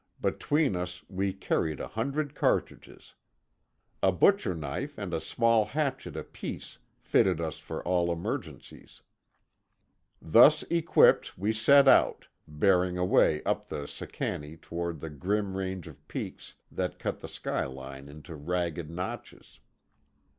[0.19, 3.13] Between us we carried a hundred cartridges.
[4.01, 9.03] A butcher knife and a small hatchet apiece fitted us for all emergencies.
[10.19, 16.07] Thus equipped we set out, bearing away up the Sicannie toward the grim range of
[16.07, 19.59] peaks that cut the skyline into ragged notches.